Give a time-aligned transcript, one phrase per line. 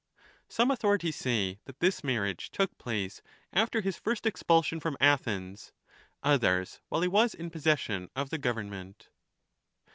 [0.47, 3.21] Some autho rities say that this marriage took place
[3.53, 5.73] after his first expulsion from Athens,
[6.23, 9.09] others while he was in possession of the government.